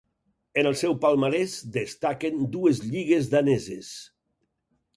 [0.61, 3.95] En el seu palmarès destaquen dues lligues daneses.